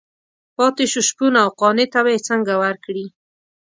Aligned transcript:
پاتې 0.55 0.85
شو 0.91 1.01
شپون 1.09 1.33
او 1.43 1.47
قانع 1.59 1.87
ته 1.93 1.99
به 2.03 2.09
یې 2.13 2.19
څنګه 2.29 2.53
ورکړي. 2.63 3.05